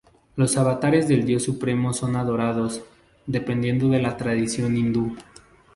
Los 0.35 0.57
avatares 0.57 1.07
del 1.07 1.27
Dios 1.27 1.43
Supremo 1.43 1.93
son 1.93 2.15
adorados, 2.15 2.81
dependiendo 3.27 3.87
de 3.87 4.01
la 4.01 4.17
tradición 4.17 4.75
hindú. 4.75 5.15